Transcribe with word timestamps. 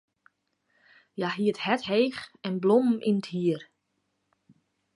Hja 1.15 1.29
hie 1.35 1.49
it 1.51 1.63
hert 1.65 1.83
heech 1.91 2.21
en 2.47 2.55
blommen 2.63 3.03
yn 3.09 3.19
it 3.21 3.27
hier. 3.33 3.61